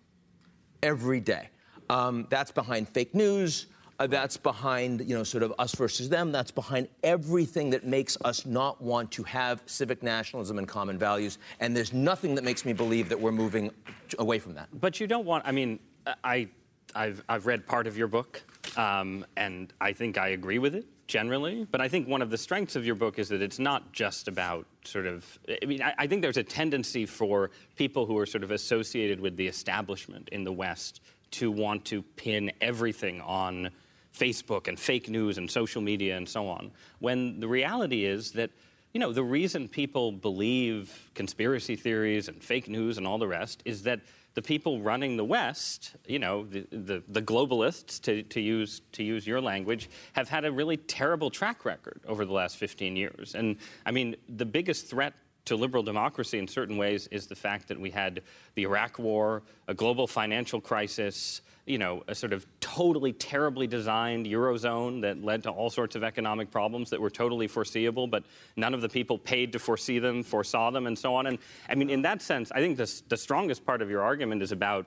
every 0.82 1.20
day. 1.20 1.50
Um, 1.90 2.28
that's 2.30 2.52
behind 2.52 2.90
fake 2.90 3.14
news. 3.14 3.68
Uh, 4.00 4.06
that's 4.06 4.38
behind, 4.38 5.02
you 5.02 5.16
know, 5.16 5.24
sort 5.24 5.42
of 5.42 5.54
us 5.58 5.74
versus 5.74 6.08
them. 6.08 6.32
That's 6.32 6.52
behind 6.52 6.88
everything 7.04 7.72
that 7.72 7.84
makes 7.84 8.16
us 8.24 8.46
not 8.46 8.80
want 8.80 9.12
to 9.14 9.24
have 9.24 9.64
civic 9.66 10.04
nationalism 10.04 10.60
and 10.60 10.68
common 10.68 11.00
values. 11.00 11.40
And 11.60 11.76
there's 11.76 11.94
nothing 11.94 12.36
that 12.36 12.44
makes 12.44 12.64
me 12.64 12.74
believe 12.74 13.10
that 13.10 13.20
we're 13.20 13.32
moving 13.32 13.72
away 14.20 14.38
from 14.38 14.54
that. 14.54 14.70
But 14.80 15.00
you 15.00 15.08
don't 15.08 15.26
want. 15.26 15.48
I 15.48 15.52
mean, 15.52 15.80
I, 16.24 16.48
I've 16.94 17.24
I've 17.28 17.48
read 17.48 17.66
part 17.66 17.88
of 17.88 17.98
your 17.98 18.08
book, 18.08 18.44
um, 18.78 19.26
and 19.36 19.74
I 19.82 19.94
think 19.94 20.20
I 20.20 20.30
agree 20.30 20.60
with 20.60 20.76
it 20.76 20.86
generally. 21.08 21.66
But 21.70 21.82
I 21.82 21.88
think 21.88 22.08
one 22.08 22.22
of 22.22 22.30
the 22.30 22.38
strengths 22.38 22.76
of 22.76 22.86
your 22.86 22.96
book 22.96 23.18
is 23.18 23.30
that 23.30 23.42
it's 23.42 23.60
not 23.60 23.92
just 23.94 24.28
about 24.28 24.66
sort 24.84 25.08
of. 25.08 25.40
I 25.62 25.66
mean, 25.66 25.82
I, 25.82 25.94
I 25.98 26.08
think 26.08 26.22
there's 26.22 26.38
a 26.38 26.44
tendency 26.44 27.06
for 27.06 27.52
people 27.76 28.06
who 28.06 28.18
are 28.18 28.26
sort 28.26 28.44
of 28.44 28.52
associated 28.52 29.20
with 29.20 29.38
the 29.38 29.48
establishment 29.48 30.30
in 30.32 30.44
the 30.44 30.52
West 30.52 31.02
to 31.32 31.52
want 31.52 31.86
to 31.86 32.02
pin 32.02 32.52
everything 32.62 33.22
on 33.22 33.70
Facebook 34.18 34.68
and 34.68 34.80
fake 34.80 35.10
news 35.10 35.38
and 35.38 35.50
social 35.50 35.82
media 35.82 36.18
and 36.18 36.28
so 36.28 36.48
on. 36.48 36.72
When 37.00 37.40
the 37.40 37.48
reality 37.48 38.06
is 38.06 38.32
that 38.34 38.52
you 38.98 39.00
know, 39.00 39.14
the 39.14 39.24
reason 39.24 39.68
people 39.68 40.12
believe 40.12 41.12
conspiracy 41.14 41.76
theories 41.76 42.30
and 42.30 42.44
fake 42.44 42.68
news 42.68 42.98
and 42.98 43.06
all 43.06 43.20
the 43.20 43.28
rest 43.28 43.62
is 43.64 43.84
that 43.84 44.00
the 44.34 44.42
people 44.42 44.82
running 44.82 45.18
the 45.18 45.24
West, 45.24 45.96
you 46.08 46.18
know, 46.18 46.48
the, 46.48 46.66
the, 46.72 47.04
the 47.08 47.22
globalists, 47.22 48.02
to, 48.02 48.24
to, 48.24 48.42
use, 48.42 48.82
to 48.94 49.04
use 49.04 49.28
your 49.28 49.40
language, 49.40 49.88
have 50.14 50.30
had 50.30 50.46
a 50.46 50.52
really 50.52 50.78
terrible 50.78 51.30
track 51.30 51.64
record 51.64 52.02
over 52.08 52.26
the 52.26 52.34
last 52.34 52.58
15 52.58 52.96
years. 52.96 53.36
And 53.36 53.58
I 53.86 53.92
mean, 53.92 54.16
the 54.28 54.48
biggest 54.48 54.88
threat 54.88 55.14
to 55.48 55.56
liberal 55.56 55.84
democracy 55.84 56.38
in 56.40 56.48
certain 56.48 56.78
ways 56.78 57.08
is 57.08 57.28
the 57.28 57.36
fact 57.36 57.68
that 57.70 57.80
we 57.80 57.90
had 57.90 58.22
the 58.56 58.64
Iraq 58.64 59.00
War, 59.00 59.44
a 59.68 59.74
global 59.74 60.06
financial 60.06 60.62
crisis, 60.62 61.42
you 61.66 61.78
know, 61.78 62.04
a 62.08 62.16
sort 62.16 62.34
of 62.34 62.46
totally 62.60 63.14
terribly 63.14 63.66
designed 63.68 64.26
Eurozone 64.26 65.02
that 65.02 65.24
led 65.24 65.44
to 65.44 65.50
all 65.50 65.70
sorts 65.70 65.96
of 65.96 66.04
economic 66.04 66.52
problems 66.52 66.90
that 66.90 67.00
were 67.00 67.10
totally 67.10 67.48
foreseeable, 67.48 68.08
but 68.08 68.24
none 68.56 68.74
of 68.74 68.82
the 68.82 68.90
people 68.90 69.18
paid 69.18 69.52
to 69.54 69.60
foresee 69.60 70.00
them 70.00 70.24
foresaw 70.24 70.70
them 70.70 70.88
and 70.88 70.98
so 70.98 71.16
on. 71.16 71.28
And 71.28 71.40
I 71.70 71.76
mean, 71.76 71.90
in 71.90 72.02
that 72.04 72.22
sense, 72.22 72.52
I 72.52 72.60
think 72.60 72.78
this, 72.78 73.02
the 73.02 73.18
strongest 73.18 73.66
part 73.66 73.82
of 73.82 73.90
your 73.90 74.02
argument 74.02 74.42
is 74.42 74.52
about 74.52 74.86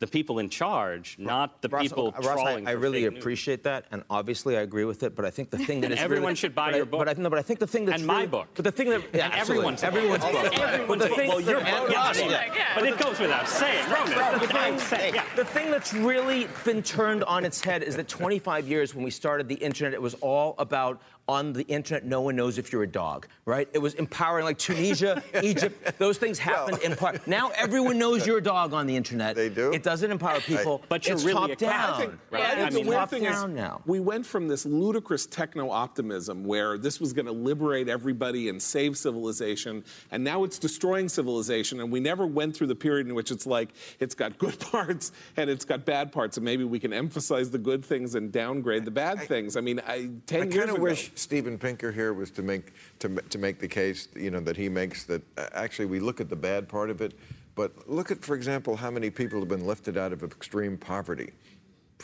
the 0.00 0.06
people 0.08 0.38
in 0.40 0.48
charge, 0.50 1.16
not 1.18 1.62
the 1.62 1.68
Ross, 1.68 1.82
people 1.82 2.08
uh, 2.08 2.20
Ross, 2.20 2.34
trawling 2.34 2.66
I, 2.66 2.72
I 2.72 2.74
for 2.74 2.80
really 2.80 3.02
fake 3.04 3.12
news. 3.12 3.20
appreciate 3.22 3.62
that, 3.62 3.86
and 3.92 4.02
obviously 4.10 4.56
I 4.58 4.62
agree 4.62 4.84
with 4.84 5.02
it. 5.04 5.14
But 5.14 5.24
I 5.24 5.30
think 5.30 5.50
the 5.50 5.58
thing 5.58 5.80
that 5.82 5.92
is 5.92 5.98
Everyone 6.00 6.24
really- 6.24 6.34
should 6.34 6.54
buy 6.54 6.66
but 6.68 6.74
I- 6.74 6.76
your 6.78 6.86
book. 6.86 6.98
But 7.06 7.08
I, 7.18 7.22
no, 7.22 7.30
but 7.30 7.38
I 7.38 7.42
think 7.42 7.60
the 7.60 7.66
thing 7.66 7.84
that's 7.86 7.98
And 8.00 8.06
my 8.06 8.26
book. 8.26 8.48
But 8.54 8.64
the 8.64 8.72
thing 8.72 8.90
that 8.90 9.02
yeah, 9.14 9.26
And 9.26 9.34
everyone's 9.34 9.82
everyone's 9.82 10.24
book. 10.24 10.34
Everyone's 10.58 10.88
But 10.88 10.98
the 10.98 11.06
book. 11.08 11.16
thing, 11.16 11.28
Well, 11.28 11.40
your 11.40 11.60
book, 11.60 11.88
Ross, 11.90 12.20
yeah. 12.20 12.74
But 12.74 12.84
it 12.86 12.98
goes 12.98 13.18
without 13.20 13.48
saying, 13.48 13.88
Ronan. 13.90 14.40
The 14.40 14.46
thing, 14.48 14.78
saying, 14.78 15.14
yeah. 15.14 15.24
the 15.36 15.44
thing 15.44 15.70
that's 15.70 15.94
really 15.94 16.48
been 16.64 16.82
turned 16.82 17.22
on 17.24 17.44
its 17.44 17.60
head 17.62 17.82
is 17.82 17.96
that 17.96 18.08
25 18.08 18.66
years 18.68 18.94
when 18.94 19.04
we 19.04 19.10
started 19.10 19.48
the 19.48 19.54
internet, 19.54 19.94
it 19.94 20.02
was 20.02 20.14
all 20.14 20.54
about 20.58 21.00
on 21.26 21.52
the 21.54 21.62
internet, 21.62 22.04
no 22.04 22.20
one 22.20 22.36
knows 22.36 22.58
if 22.58 22.70
you're 22.72 22.82
a 22.82 22.86
dog, 22.86 23.26
right? 23.46 23.68
It 23.72 23.78
was 23.78 23.94
empowering, 23.94 24.44
like 24.44 24.58
Tunisia, 24.58 25.22
Egypt, 25.42 25.98
those 25.98 26.18
things 26.18 26.38
happened 26.38 26.78
in 26.82 26.96
part. 26.96 27.26
Now 27.26 27.50
everyone 27.56 27.98
knows 27.98 28.26
you're 28.26 28.38
a 28.38 28.42
dog 28.42 28.72
on 28.74 28.86
the 28.86 28.94
internet. 28.94 29.34
They 29.34 29.48
do? 29.48 29.72
It 29.72 29.82
doesn't 29.82 30.10
empower 30.10 30.40
people. 30.40 30.82
But 30.88 31.06
you're 31.06 31.14
it's 31.16 31.24
really 31.24 31.40
top 31.40 31.50
a 31.50 31.56
down. 31.56 31.94
I 31.94 31.98
think, 31.98 32.18
but 32.30 32.40
Right. 32.40 32.46
I 32.46 32.54
think 32.54 32.66
I 32.66 32.70
the 32.70 32.76
mean, 32.76 32.86
weird 32.86 32.98
top 33.00 33.10
thing 33.10 33.24
is 33.24 33.32
down 33.32 33.54
now. 33.54 33.80
we 33.86 34.00
went 34.00 34.26
from 34.26 34.48
this 34.48 34.66
ludicrous 34.66 35.24
techno 35.26 35.70
optimism 35.70 36.44
where 36.44 36.76
this 36.76 37.00
was 37.00 37.12
going 37.12 37.26
to 37.26 37.32
liberate 37.32 37.88
everybody 37.88 38.48
and 38.50 38.60
save 38.60 38.98
civilization, 38.98 39.82
and 40.10 40.22
now 40.22 40.44
it's 40.44 40.58
destroying 40.58 41.08
civilization. 41.08 41.80
And 41.80 41.90
we 41.90 42.00
never 42.00 42.26
went 42.26 42.54
through 42.56 42.66
the 42.66 42.74
period 42.74 43.06
in 43.06 43.14
which 43.14 43.30
it's 43.30 43.46
like 43.46 43.70
it's 43.98 44.14
got 44.14 44.36
good 44.38 44.58
parts 44.72 45.12
and 45.36 45.48
it's 45.48 45.64
got 45.64 45.84
bad 45.86 46.12
parts, 46.12 46.36
and 46.36 46.44
maybe 46.44 46.64
we 46.64 46.78
can 46.78 46.92
emphasize 46.92 47.50
the 47.50 47.58
good 47.58 47.84
things 47.84 48.14
and 48.14 48.30
downgrade 48.30 48.84
the 48.84 48.90
bad 48.90 49.20
things. 49.22 49.56
I 49.56 49.60
mean, 49.62 49.80
I, 49.86 50.10
ten 50.26 50.42
I 50.42 50.44
years 50.44 50.56
kind 50.56 50.68
of 50.70 50.74
ago, 50.76 50.82
wish 50.84 51.12
Steven 51.14 51.58
Pinker 51.58 51.92
here 51.92 52.12
was 52.12 52.30
to 52.32 52.42
make 52.42 52.72
to, 52.98 53.08
to 53.08 53.38
make 53.38 53.58
the 53.58 53.68
case, 53.68 54.08
you 54.14 54.30
know, 54.30 54.40
that 54.40 54.56
he 54.56 54.68
makes 54.68 55.04
that 55.04 55.22
uh, 55.38 55.46
actually 55.52 55.86
we 55.86 56.00
look 56.00 56.20
at 56.20 56.28
the 56.28 56.36
bad 56.36 56.68
part 56.68 56.90
of 56.90 57.00
it, 57.00 57.14
but 57.54 57.88
look 57.88 58.10
at, 58.10 58.24
for 58.24 58.34
example, 58.34 58.76
how 58.76 58.90
many 58.90 59.10
people 59.10 59.38
have 59.38 59.48
been 59.48 59.66
lifted 59.66 59.96
out 59.96 60.12
of 60.12 60.22
extreme 60.22 60.76
poverty. 60.76 61.30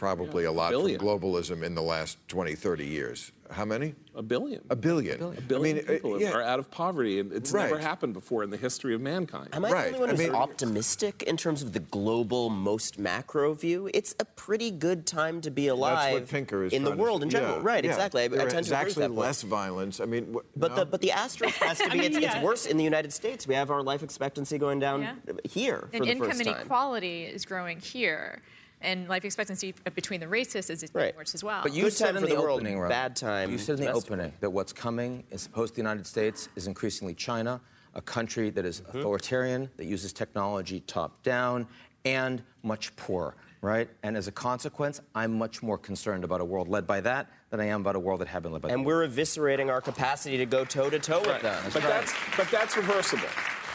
Probably 0.04 0.44
a 0.44 0.50
lot 0.52 0.70
billion. 0.70 0.98
from 0.98 1.06
globalism 1.08 1.62
in 1.62 1.74
the 1.74 1.82
last 1.82 2.16
20, 2.28 2.54
30 2.54 2.86
years. 2.86 3.32
How 3.50 3.66
many? 3.66 3.94
a 4.14 4.22
billion. 4.22 4.60
A 4.70 4.76
billion. 4.76 5.22
A 5.22 5.40
billion 5.42 5.76
I 5.76 5.80
mean, 5.80 5.88
uh, 5.88 5.92
people 5.92 6.20
yeah. 6.20 6.32
are 6.32 6.42
out 6.42 6.58
of 6.58 6.70
poverty, 6.70 7.20
and 7.20 7.32
it's 7.32 7.52
Right. 7.52 7.68
never 7.70 7.78
happened 7.78 8.12
before 8.14 8.42
in 8.42 8.50
the 8.50 8.56
history 8.56 8.94
of 8.94 9.00
mankind. 9.00 9.48
Am 9.52 9.64
I 9.64 9.70
Right. 9.70 9.80
the 9.82 9.86
only 9.88 10.00
one 10.00 10.08
I 10.08 10.12
who's 10.12 10.20
mean- 10.20 10.34
optimistic 10.34 11.22
in 11.24 11.36
terms 11.36 11.62
of 11.62 11.72
the 11.72 11.80
global, 11.80 12.48
most 12.50 12.98
macro 12.98 13.52
view? 13.54 13.90
It's 13.94 14.14
a 14.18 14.24
pretty 14.24 14.70
good 14.70 15.06
time 15.06 15.40
to 15.42 15.50
be 15.50 15.68
alive 15.68 15.92
That's 15.92 16.32
what 16.32 16.72
in 16.72 16.82
the 16.82 16.90
trying 16.90 16.96
to- 16.96 17.02
world 17.02 17.22
in 17.22 17.30
general. 17.30 17.56
yeah, 17.56 17.62
right, 17.62 17.84
yeah. 17.84 17.90
exactly. 17.90 18.22
I, 18.22 18.24
I 18.24 18.28
tend 18.28 18.40
is 18.42 18.50
to 18.50 18.58
agree 18.58 18.62
with 18.64 18.72
actually 18.72 19.02
that 19.02 19.08
point. 19.08 19.18
less 19.18 19.42
violence. 19.42 20.00
I 20.00 20.04
mean, 20.06 20.32
wh- 20.34 20.44
But 20.58 20.70
no? 20.72 20.76
the 20.76 20.86
but 20.86 21.00
the 21.02 21.12
asterisk 21.12 21.56
has 21.58 21.78
to 21.78 21.88
be 21.90 21.98
mean, 21.98 22.12
it's, 22.12 22.18
yeah. 22.20 22.36
it's 22.36 22.44
worse 22.44 22.64
in 22.66 22.76
the 22.78 22.84
United 22.84 23.12
States. 23.12 23.46
We 23.46 23.54
have 23.54 23.70
our 23.70 23.82
life 23.82 24.02
expectancy 24.02 24.56
going 24.58 24.78
down 24.80 25.02
Yeah. 25.02 25.14
here 25.44 25.88
for 25.90 25.96
And 25.96 26.04
the 26.04 26.14
first 26.14 26.20
time. 26.20 26.30
And 26.30 26.40
income 26.40 26.54
inequality 26.56 27.24
is 27.24 27.44
growing 27.44 27.78
here. 27.80 28.42
And 28.82 29.08
life 29.08 29.24
expectancy 29.24 29.74
between 29.94 30.20
the 30.20 30.28
races 30.28 30.70
is 30.70 30.84
Right. 30.94 31.14
worse 31.16 31.34
as 31.34 31.44
well. 31.44 31.62
But 31.62 31.72
you 31.74 31.84
Good 31.84 31.92
said 31.92 32.16
in 32.16 32.22
the, 32.22 32.28
the 32.28 32.36
opening, 32.36 32.78
Rob, 32.78 32.88
bad 32.90 33.14
time 33.14 33.50
You 33.52 33.58
said 33.58 33.78
in 33.78 33.84
the 33.84 33.92
opening 33.92 34.32
that 34.40 34.50
what's 34.50 34.72
coming 34.72 35.24
is 35.30 35.46
post 35.48 35.74
the 35.74 35.80
United 35.80 36.06
States 36.06 36.48
is 36.56 36.66
increasingly 36.66 37.14
China, 37.14 37.60
a 37.94 38.00
country 38.00 38.48
that 38.50 38.64
is 38.64 38.80
Mm-hmm. 38.80 38.98
authoritarian, 38.98 39.68
that 39.76 39.84
uses 39.84 40.12
technology 40.12 40.80
top 40.86 41.22
down, 41.22 41.66
and 42.06 42.42
much 42.62 42.94
poorer, 42.96 43.34
right? 43.60 43.88
And 44.02 44.16
as 44.16 44.26
a 44.28 44.32
consequence, 44.32 45.02
I'm 45.14 45.36
much 45.36 45.62
more 45.62 45.76
concerned 45.76 46.24
about 46.24 46.40
a 46.40 46.44
world 46.44 46.68
led 46.68 46.86
by 46.86 47.02
that 47.02 47.28
than 47.50 47.60
I 47.60 47.66
am 47.66 47.82
about 47.82 47.96
a 47.96 47.98
world 48.00 48.20
that 48.22 48.28
had 48.28 48.42
been 48.42 48.52
led 48.52 48.62
by. 48.62 48.70
and 48.70 48.80
that. 48.82 48.86
we're 48.86 49.06
eviscerating 49.06 49.68
our 49.70 49.82
capacity 49.82 50.38
to 50.38 50.46
go 50.46 50.64
toe 50.64 50.88
to 50.88 50.98
toe 50.98 51.20
with 51.20 51.42
them. 51.42 51.62
but 51.74 51.82
that's 51.82 52.14
but 52.36 52.48
that's 52.50 52.76
reversible. 52.78 53.28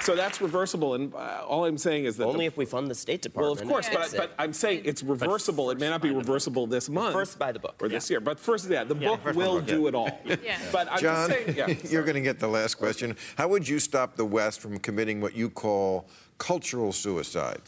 So 0.05 0.15
that's 0.15 0.39
reversible, 0.39 0.93
and 0.93 1.11
uh, 1.15 1.43
all 1.47 1.65
I'm 1.65 1.79
saying 1.79 2.05
is 2.05 2.15
that 2.17 2.25
Only 2.25 2.41
the, 2.41 2.45
if 2.45 2.57
we 2.57 2.65
fund 2.65 2.87
the 2.87 2.93
State 2.93 3.23
Department. 3.23 3.67
Well, 3.67 3.79
of 3.79 3.89
course, 3.89 4.11
but, 4.11 4.15
but 4.15 4.35
I'm 4.37 4.53
saying 4.53 4.83
it's 4.85 5.01
reversible. 5.01 5.71
It 5.71 5.79
may 5.79 5.89
not 5.89 5.99
be 5.99 6.11
reversible 6.11 6.67
this 6.67 6.89
month. 6.89 7.13
first 7.13 7.39
buy 7.39 7.51
the 7.51 7.57
book. 7.57 7.73
Or 7.81 7.89
this 7.89 8.07
year. 8.07 8.19
But 8.19 8.39
first, 8.39 8.69
yeah, 8.69 8.83
the 8.83 8.93
book 8.93 9.25
will 9.33 9.61
do 9.61 9.87
it 9.87 9.95
all. 9.95 10.19
Yeah. 10.23 10.59
But 10.71 10.91
I'm 10.91 10.99
John, 10.99 11.29
just 11.29 11.45
saying, 11.45 11.57
yeah. 11.57 11.75
you're 11.89 12.03
going 12.03 12.15
to 12.15 12.21
get 12.21 12.39
the 12.39 12.47
last 12.47 12.75
question. 12.75 13.15
How 13.35 13.47
would 13.47 13.67
you 13.67 13.79
stop 13.79 14.15
the 14.15 14.25
West 14.25 14.59
from 14.59 14.77
committing 14.77 15.21
what 15.21 15.35
you 15.35 15.49
call 15.49 16.07
cultural 16.37 16.91
suicide? 16.91 17.61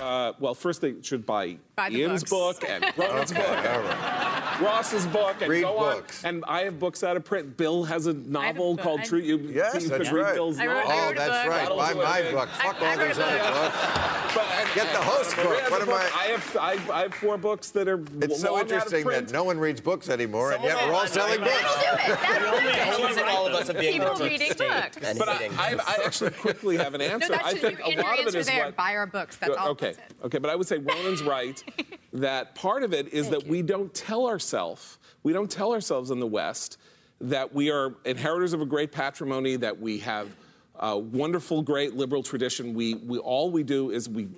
Uh, 0.00 0.32
well, 0.38 0.54
first 0.54 0.80
they 0.80 0.94
should 1.02 1.26
buy, 1.26 1.56
Buy 1.76 1.90
the 1.90 1.96
Ian's 1.98 2.24
books. 2.24 2.60
book 2.60 2.70
and 2.70 2.84
Ronan's 2.96 3.32
Okay, 3.32 3.40
book, 3.40 3.48
all 3.48 3.80
right. 3.80 4.58
Ross's 4.62 5.06
book, 5.06 5.36
and 5.40 5.50
Read 5.50 5.62
go 5.62 5.76
books. 5.76 6.24
on. 6.24 6.34
And 6.36 6.44
I 6.46 6.62
have 6.62 6.78
books 6.78 7.02
out 7.02 7.16
of 7.16 7.24
print. 7.24 7.56
Bill 7.56 7.84
has 7.84 8.06
a 8.06 8.12
novel 8.12 8.74
book. 8.76 8.84
called 8.84 9.00
I- 9.00 9.04
True. 9.04 9.18
You, 9.18 9.38
Yes, 9.38 9.82
you 9.82 9.88
that's 9.88 10.08
could 10.08 10.16
read 10.16 10.22
right. 10.22 10.34
Bill's 10.34 10.58
I 10.58 10.66
wrote- 10.66 10.74
novel. 10.76 10.90
I 10.92 10.94
Oh, 10.94 11.02
wrote 11.06 11.12
a 11.12 11.14
that's 11.18 11.28
book. 11.30 11.50
right. 11.50 11.60
That'll 11.62 11.76
Buy 11.76 11.92
my 11.94 12.22
big. 12.22 12.32
book. 12.34 12.48
Fuck 12.48 12.82
I 12.82 12.90
all 12.92 12.98
wrote 12.98 13.08
these 13.08 13.18
other 13.18 13.38
book. 13.38 13.54
books. 13.72 14.11
But, 14.34 14.44
and- 14.58 14.68
Get 14.74 14.92
the 14.92 15.00
host 15.02 15.36
Maria 15.36 15.60
book. 15.62 15.70
What 15.70 15.78
a 15.80 15.82
am 15.82 15.88
book. 15.88 16.16
I- 16.16 16.22
I 16.22 16.26
have, 16.28 16.56
I, 16.90 16.92
I 16.98 17.02
have 17.02 17.14
four 17.14 17.36
books 17.36 17.70
that 17.72 17.88
are 17.88 18.02
It's 18.20 18.40
so 18.40 18.52
long 18.52 18.60
out 18.60 18.66
of 18.66 18.72
interesting 18.72 19.04
print. 19.04 19.26
that 19.28 19.32
no 19.32 19.44
one 19.44 19.58
reads 19.58 19.80
books 19.80 20.08
anymore, 20.08 20.52
and 20.52 20.62
yet 20.64 20.76
we're 20.76 20.94
all 20.94 21.00
will- 21.02 21.06
selling 21.08 21.40
That'll 21.40 21.62
books. 21.62 22.06
do 22.06 22.12
it. 22.12 22.18
That'll 22.20 22.60
do 22.60 22.66
it. 22.68 23.04
Accusing 23.04 23.24
all 23.28 23.46
of 23.46 23.52
us 23.54 23.68
of 23.68 23.78
being 23.78 24.00
People 24.00 24.14
reading 24.16 24.52
books. 24.56 25.18
But 25.18 25.28
I, 25.28 25.50
I, 25.58 25.74
I 25.86 25.98
actually 26.04 26.30
quickly 26.30 26.76
have 26.78 26.94
an 26.94 27.00
No, 27.00 27.06
answer. 27.06 27.28
that 27.28 27.44
I 27.44 27.50
should, 27.50 27.60
think 27.60 27.80
in 27.80 27.84
a 27.86 27.90
your 27.94 28.02
lot 28.02 28.14
of 28.14 28.26
it 28.26 28.34
answer 28.36 28.42
there, 28.50 28.64
what. 28.66 28.76
buy 28.76 28.94
our 28.96 29.06
books. 29.06 29.36
That's 29.36 29.56
all. 29.56 29.68
okay, 29.70 29.94
okay, 30.24 30.38
but 30.38 30.50
I 30.50 30.56
would 30.56 30.66
say 30.66 30.78
Ronan's 30.78 31.22
right 31.24 31.62
that 32.14 32.54
part 32.54 32.82
of 32.82 32.92
it 32.94 33.12
is 33.12 33.28
that 33.30 33.46
we 33.46 33.62
don't 33.62 33.92
tell 33.92 34.26
ourselves, 34.26 34.98
we 35.22 35.32
don't 35.32 35.50
tell 35.50 35.72
ourselves 35.72 36.10
in 36.10 36.20
the 36.20 36.26
West 36.26 36.78
that 37.20 37.54
we 37.54 37.70
are 37.70 37.94
inheritors 38.04 38.52
of 38.52 38.60
a 38.60 38.66
great 38.66 38.90
patrimony, 38.92 39.56
that 39.56 39.78
we 39.80 39.98
have 39.98 40.28
a 40.76 40.98
wonderful, 40.98 41.62
great 41.62 41.94
liberal 41.94 42.22
tradition. 42.22 42.74
We, 42.74 42.94
we 42.94 43.18
all 43.18 43.50
we 43.50 43.62
do 43.62 43.90
is 43.90 44.08
we. 44.08 44.28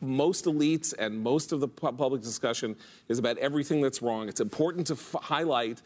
Most 0.00 0.44
elites 0.44 0.94
and 0.96 1.18
most 1.18 1.50
of 1.50 1.58
the 1.58 1.66
pu- 1.66 1.90
public 1.90 2.22
discussion 2.22 2.76
is 3.08 3.18
about 3.18 3.36
everything 3.38 3.80
that's 3.80 4.00
wrong. 4.00 4.28
It's 4.28 4.40
important 4.40 4.86
to 4.86 4.92
f- 4.92 5.16
highlight 5.20 5.82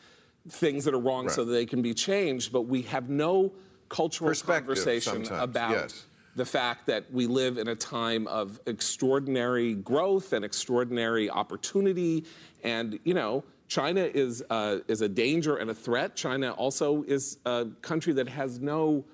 things 0.47 0.85
that 0.85 0.92
are 0.92 0.99
wrong 0.99 1.30
so 1.30 1.47
that 1.47 1.52
they 1.52 1.64
can 1.64 1.80
be 1.80 1.94
changed, 1.94 2.52
but 2.52 2.66
we 2.66 2.82
have 2.82 3.09
no 3.09 3.50
cultural 3.88 4.35
conversation 4.35 5.25
sometimes, 5.25 5.42
about 5.42 5.71
yes. 5.71 6.04
the 6.37 6.44
fact 6.44 6.85
that 6.88 7.11
we 7.11 7.26
live 7.26 7.56
in 7.56 7.68
a 7.68 7.75
time 7.75 8.26
of 8.26 8.61
extraordinary 8.66 9.73
growth 9.76 10.35
and 10.35 10.44
extraordinary 10.44 11.30
opportunity. 11.30 12.26
And, 12.64 12.99
you 13.04 13.14
know, 13.14 13.44
China 13.66 14.02
is, 14.02 14.44
uh, 14.50 14.80
is 14.88 15.00
a 15.00 15.09
danger 15.09 15.56
and 15.56 15.71
a 15.71 15.75
threat. 15.75 16.16
China 16.16 16.50
also 16.50 17.02
is 17.04 17.38
a 17.47 17.68
country 17.80 18.12
that 18.12 18.28
has 18.28 18.61
no 18.61 19.06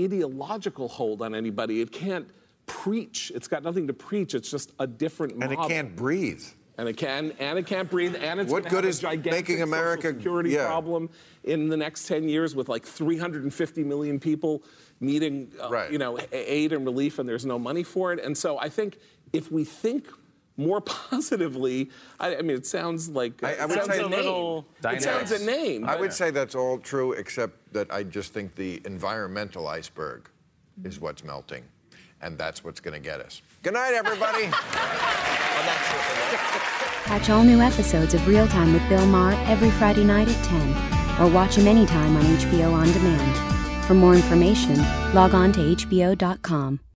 ideological 0.00 0.88
hold 0.88 1.22
on 1.22 1.34
anybody. 1.34 1.80
It 1.80 1.92
can't 1.92 2.28
preach. 2.66 3.30
It's 3.34 3.48
got 3.48 3.62
nothing 3.62 3.86
to 3.88 3.92
preach. 3.92 4.34
It's 4.34 4.50
just 4.50 4.72
a 4.78 4.86
different 4.86 5.34
And 5.42 5.52
it 5.52 5.58
can't 5.68 5.94
breathe. 5.94 6.42
And 6.76 6.88
it 6.88 6.96
can, 6.96 7.32
and 7.38 7.56
it 7.56 7.68
can't 7.68 7.88
breathe, 7.88 8.16
and 8.20 8.40
it's 8.40 8.50
What 8.50 8.68
good 8.68 8.84
is 8.84 9.00
making 9.00 9.62
America- 9.62 10.08
security 10.12 10.50
yeah. 10.50 10.66
problem 10.66 11.08
in 11.44 11.68
the 11.68 11.76
next 11.76 12.08
10 12.08 12.28
years 12.28 12.56
with 12.56 12.68
like 12.68 12.84
350 12.84 13.84
million 13.84 14.18
people 14.18 14.64
needing, 14.98 15.52
uh, 15.62 15.68
Right. 15.70 15.92
you 15.92 15.98
know, 15.98 16.18
aid 16.32 16.72
and 16.72 16.84
relief, 16.84 17.20
and 17.20 17.28
there's 17.28 17.46
no 17.46 17.60
money 17.60 17.84
for 17.84 18.12
it. 18.12 18.18
And 18.18 18.36
so 18.36 18.58
I 18.58 18.68
think 18.68 18.98
if 19.32 19.52
we 19.52 19.62
think 19.62 20.08
more 20.56 20.80
positively, 21.10 21.90
I, 22.20 22.36
I 22.36 22.42
mean, 22.42 22.56
it 22.56 22.66
sounds 22.66 23.08
like 23.08 23.42
I- 23.42 23.48
I 23.48 23.64
it 23.64 23.68
would 23.68 23.78
sounds 23.78 23.88
say- 23.90 24.00
a 24.02 24.06
A 24.06 24.08
name. 24.08 24.18
little 24.18 24.66
It 24.84 25.02
sounds 25.02 25.32
a 25.32 25.44
name. 25.44 25.84
I 25.84 25.92
but- 25.92 26.00
would 26.00 26.12
say 26.12 26.30
that's 26.30 26.54
all 26.54 26.78
true, 26.78 27.12
except 27.12 27.72
that 27.72 27.92
I 27.92 28.02
just 28.04 28.32
think 28.32 28.54
the 28.54 28.80
environmental 28.84 29.66
iceberg 29.68 30.28
is 30.84 31.00
what's 31.00 31.24
melting, 31.24 31.64
and 32.22 32.36
that's 32.38 32.62
what's 32.64 32.80
going 32.80 32.94
to 32.94 33.00
get 33.00 33.20
us. 33.20 33.42
Good 33.62 33.74
night, 33.74 33.94
everybody. 33.94 34.44
Catch 37.04 37.28
all 37.30 37.44
new 37.44 37.60
episodes 37.60 38.14
of 38.14 38.26
Real 38.26 38.46
Time 38.48 38.72
with 38.72 38.86
Bill 38.88 39.06
Maher 39.06 39.34
every 39.46 39.70
Friday 39.72 40.04
night 40.04 40.28
at 40.28 40.44
10, 40.44 41.20
or 41.20 41.30
watch 41.32 41.56
him 41.56 41.66
anytime 41.66 42.16
on 42.16 42.22
HBO 42.24 42.72
On 42.72 42.86
Demand. 42.92 43.84
For 43.86 43.94
more 43.94 44.14
information, 44.14 44.76
log 45.14 45.34
on 45.34 45.52
to 45.52 45.60
HBO.com. 45.60 46.80